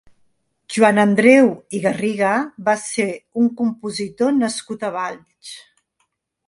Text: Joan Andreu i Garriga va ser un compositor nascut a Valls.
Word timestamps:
Joan 0.75 0.99
Andreu 1.03 1.49
i 1.79 1.81
Garriga 1.83 2.31
va 2.71 2.77
ser 2.87 3.07
un 3.43 3.53
compositor 3.61 4.35
nascut 4.43 4.89
a 4.89 4.93
Valls. 5.01 5.57